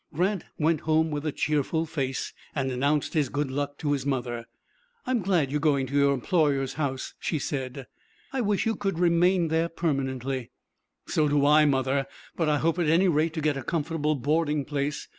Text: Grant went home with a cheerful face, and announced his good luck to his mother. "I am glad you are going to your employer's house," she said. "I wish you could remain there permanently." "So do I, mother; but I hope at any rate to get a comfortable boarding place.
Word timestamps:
Grant 0.15 0.45
went 0.57 0.79
home 0.79 1.11
with 1.11 1.27
a 1.27 1.31
cheerful 1.31 1.85
face, 1.85 2.33
and 2.55 2.71
announced 2.71 3.13
his 3.13 3.29
good 3.29 3.51
luck 3.51 3.77
to 3.77 3.91
his 3.91 4.03
mother. 4.03 4.45
"I 5.05 5.11
am 5.11 5.21
glad 5.21 5.51
you 5.51 5.57
are 5.57 5.59
going 5.59 5.85
to 5.85 5.93
your 5.95 6.11
employer's 6.15 6.73
house," 6.73 7.13
she 7.19 7.37
said. 7.37 7.85
"I 8.33 8.41
wish 8.41 8.65
you 8.65 8.75
could 8.75 8.97
remain 8.97 9.49
there 9.49 9.69
permanently." 9.69 10.49
"So 11.05 11.27
do 11.27 11.45
I, 11.45 11.65
mother; 11.65 12.07
but 12.35 12.49
I 12.49 12.57
hope 12.57 12.79
at 12.79 12.89
any 12.89 13.07
rate 13.09 13.33
to 13.35 13.41
get 13.41 13.57
a 13.57 13.63
comfortable 13.63 14.15
boarding 14.15 14.65
place. 14.65 15.07